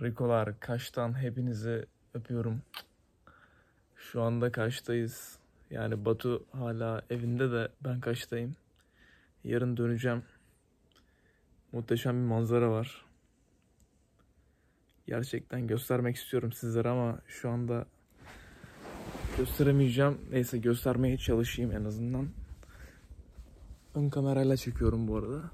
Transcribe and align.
Rikolar, 0.00 0.60
Kaş'tan 0.60 1.22
hepinizi 1.22 1.86
öpüyorum. 2.14 2.62
Şu 3.96 4.22
anda 4.22 4.52
Kaş'tayız. 4.52 5.38
Yani 5.70 6.04
Batu 6.04 6.44
hala 6.52 7.02
evinde 7.10 7.52
de 7.52 7.68
ben 7.84 8.00
Kaş'tayım. 8.00 8.56
Yarın 9.44 9.76
döneceğim. 9.76 10.22
Muhteşem 11.72 12.16
bir 12.16 12.28
manzara 12.28 12.70
var. 12.70 13.04
Gerçekten 15.06 15.66
göstermek 15.66 16.16
istiyorum 16.16 16.52
sizlere 16.52 16.88
ama 16.88 17.18
şu 17.26 17.50
anda 17.50 17.86
gösteremeyeceğim. 19.38 20.18
Neyse 20.30 20.58
göstermeye 20.58 21.18
çalışayım 21.18 21.72
en 21.72 21.84
azından. 21.84 22.28
Ön 23.94 24.08
kamerayla 24.08 24.56
çekiyorum 24.56 25.08
bu 25.08 25.16
arada. 25.16 25.50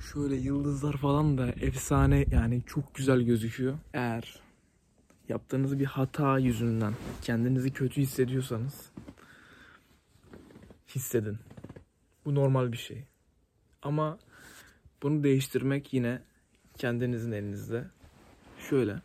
Şöyle 0.00 0.36
yıldızlar 0.36 0.96
falan 0.96 1.38
da 1.38 1.48
efsane 1.48 2.26
yani 2.30 2.62
çok 2.66 2.94
güzel 2.94 3.20
gözüküyor. 3.20 3.78
Eğer 3.92 4.40
yaptığınız 5.28 5.78
bir 5.78 5.84
hata 5.84 6.38
yüzünden 6.38 6.94
kendinizi 7.22 7.72
kötü 7.72 8.00
hissediyorsanız 8.00 8.90
hissedin. 10.94 11.38
Bu 12.24 12.34
normal 12.34 12.72
bir 12.72 12.76
şey. 12.76 13.04
Ama 13.82 14.18
bunu 15.02 15.24
değiştirmek 15.24 15.92
yine 15.92 16.22
kendinizin 16.78 17.32
elinizde. 17.32 17.90
Şöyle. 18.70 19.02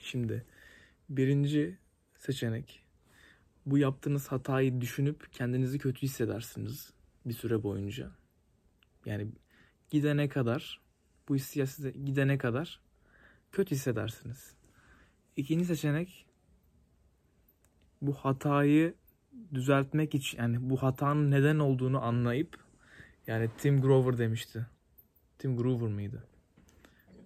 Şimdi 0.00 0.44
birinci 1.08 1.78
seçenek 2.18 2.84
bu 3.66 3.78
yaptığınız 3.78 4.28
hatayı 4.28 4.80
düşünüp 4.80 5.32
kendinizi 5.32 5.78
kötü 5.78 6.02
hissedersiniz 6.02 6.92
bir 7.26 7.34
süre 7.34 7.62
boyunca. 7.62 8.10
Yani 9.06 9.28
gidene 9.94 10.28
kadar 10.28 10.80
bu 11.28 11.34
hissiyat 11.34 11.68
size 11.68 11.90
gidene 11.90 12.38
kadar 12.38 12.80
kötü 13.52 13.74
hissedersiniz. 13.74 14.54
İkinci 15.36 15.64
seçenek 15.64 16.26
bu 18.02 18.12
hatayı 18.12 18.94
düzeltmek 19.54 20.14
için 20.14 20.38
yani 20.38 20.70
bu 20.70 20.82
hatanın 20.82 21.30
neden 21.30 21.58
olduğunu 21.58 22.04
anlayıp 22.04 22.58
yani 23.26 23.50
Tim 23.58 23.80
Grover 23.80 24.18
demişti. 24.18 24.66
Tim 25.38 25.56
Grover 25.56 25.88
mıydı? 25.88 26.24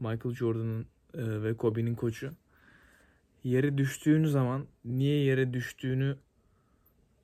Michael 0.00 0.34
Jordan'ın 0.34 0.86
e, 1.14 1.42
ve 1.42 1.56
Kobe'nin 1.56 1.94
koçu. 1.94 2.32
Yere 3.44 3.78
düştüğün 3.78 4.24
zaman 4.24 4.66
niye 4.84 5.24
yere 5.24 5.52
düştüğünü 5.52 6.16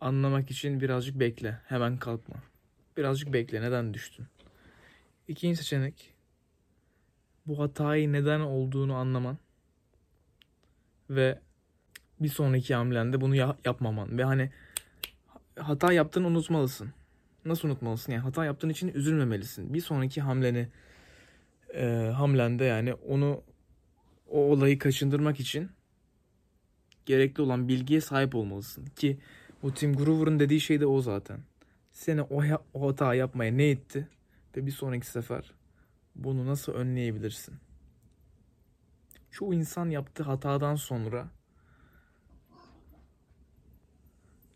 anlamak 0.01 0.51
için 0.51 0.81
birazcık 0.81 1.21
bekle. 1.21 1.61
Hemen 1.67 1.97
kalkma. 1.97 2.37
Birazcık 2.97 3.33
bekle. 3.33 3.63
Neden 3.63 3.95
düştün? 3.95 4.27
İkinci 5.29 5.57
seçenek 5.57 6.15
bu 7.47 7.59
hatayı 7.59 8.13
neden 8.13 8.41
olduğunu 8.41 8.95
anlaman 8.95 9.39
ve 11.11 11.39
bir 12.21 12.29
sonraki 12.29 12.75
hamlende 12.75 13.21
bunu 13.21 13.35
ya- 13.35 13.57
yapmaman 13.65 14.19
ve 14.19 14.25
hani 14.25 14.51
hata 15.59 15.93
yaptığını 15.93 16.27
unutmalısın. 16.27 16.93
Nasıl 17.45 17.69
unutmalısın? 17.69 18.13
Yani 18.13 18.23
hata 18.23 18.45
yaptığın 18.45 18.69
için 18.69 18.89
üzülmemelisin. 18.89 19.75
Bir 19.75 19.81
sonraki 19.81 20.21
hamleni 20.21 20.69
e, 21.75 21.85
hamlende 22.17 22.65
yani 22.65 22.95
onu 22.95 23.43
o 24.31 24.39
olayı 24.39 24.79
kaçındırmak 24.79 25.41
için 25.41 25.71
gerekli 27.07 27.43
olan 27.43 27.69
bilgiye 27.69 28.01
sahip 28.01 28.35
olmalısın. 28.35 28.87
Ki 28.87 29.19
bu 29.63 29.75
Tim 29.75 29.97
Grover'ın 29.97 30.41
dediği 30.41 30.61
şey 30.61 30.81
de 30.81 30.87
o 30.87 31.01
zaten. 31.01 31.41
Seni 31.93 32.23
o, 32.23 32.43
o 32.75 32.89
hata 32.89 33.15
yapmaya 33.15 33.53
ne 33.53 33.71
etti 33.71 34.09
ve 34.57 34.67
bir 34.67 34.71
sonraki 34.71 35.07
sefer 35.07 35.53
bunu 36.15 36.47
nasıl 36.47 36.73
önleyebilirsin? 36.73 37.55
Çoğu 39.31 39.55
insan 39.55 39.91
yaptığı 39.91 40.23
hatadan 40.23 40.75
sonra 40.75 41.29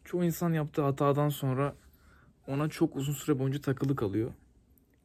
çoğu 0.05 0.25
insan 0.25 0.53
yaptığı 0.53 0.83
hatadan 0.83 1.29
sonra 1.29 1.75
ona 2.47 2.69
çok 2.69 2.97
uzun 2.97 3.13
süre 3.13 3.39
boyunca 3.39 3.61
takılı 3.61 3.97
kalıyor. 3.97 4.33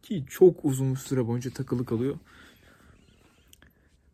Ki 0.02 0.26
çok 0.30 0.66
uzun 0.66 0.96
süre 0.96 1.28
boyunca 1.28 1.52
takılı 1.52 1.86
kalıyor. 1.86 2.20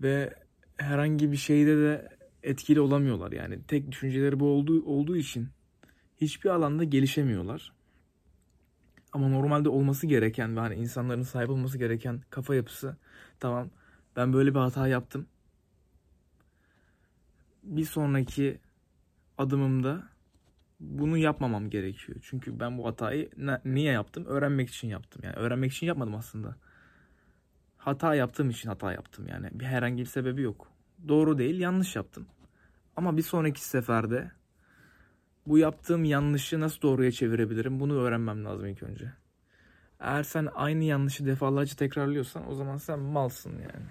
Ve 0.01 0.33
herhangi 0.77 1.31
bir 1.31 1.37
şeyde 1.37 1.77
de 1.77 2.09
etkili 2.43 2.81
olamıyorlar. 2.81 3.31
Yani 3.31 3.59
tek 3.67 3.91
düşünceleri 3.91 4.39
bu 4.39 4.45
olduğu, 4.45 4.85
olduğu 4.85 5.17
için 5.17 5.47
hiçbir 6.17 6.49
alanda 6.49 6.83
gelişemiyorlar. 6.83 7.73
Ama 9.13 9.27
normalde 9.29 9.69
olması 9.69 10.07
gereken 10.07 10.55
ve 10.55 10.59
hani 10.59 10.75
insanların 10.75 11.21
sahip 11.21 11.49
olması 11.49 11.77
gereken 11.77 12.21
kafa 12.29 12.55
yapısı 12.55 12.97
tamam 13.39 13.69
ben 14.15 14.33
böyle 14.33 14.55
bir 14.55 14.59
hata 14.59 14.87
yaptım. 14.87 15.27
Bir 17.63 17.85
sonraki 17.85 18.59
adımımda 19.37 20.03
bunu 20.79 21.17
yapmamam 21.17 21.69
gerekiyor. 21.69 22.17
Çünkü 22.21 22.59
ben 22.59 22.77
bu 22.77 22.87
hatayı 22.87 23.29
niye 23.65 23.91
yaptım? 23.91 24.25
Öğrenmek 24.25 24.69
için 24.69 24.87
yaptım. 24.87 25.21
Yani 25.25 25.35
öğrenmek 25.35 25.71
için 25.71 25.87
yapmadım 25.87 26.15
aslında. 26.15 26.55
Hata 27.77 28.15
yaptığım 28.15 28.49
için 28.49 28.69
hata 28.69 28.93
yaptım 28.93 29.27
yani. 29.27 29.49
Bir 29.51 29.65
herhangi 29.65 30.01
bir 30.01 30.07
sebebi 30.07 30.41
yok. 30.41 30.67
Doğru 31.07 31.37
değil, 31.37 31.59
yanlış 31.59 31.95
yaptım. 31.95 32.25
Ama 32.95 33.17
bir 33.17 33.21
sonraki 33.21 33.63
seferde 33.63 34.31
bu 35.49 35.57
yaptığım 35.57 36.03
yanlışı 36.03 36.59
nasıl 36.59 36.81
doğruya 36.81 37.11
çevirebilirim? 37.11 37.79
Bunu 37.79 38.01
öğrenmem 38.01 38.45
lazım 38.45 38.65
ilk 38.67 38.83
önce. 38.83 39.13
Eğer 39.99 40.23
sen 40.23 40.47
aynı 40.55 40.83
yanlışı 40.83 41.25
defalarca 41.25 41.75
tekrarlıyorsan 41.75 42.51
o 42.51 42.55
zaman 42.55 42.77
sen 42.77 42.99
malsın 42.99 43.51
yani. 43.51 43.85